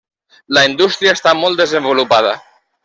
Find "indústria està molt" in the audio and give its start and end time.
0.69-1.63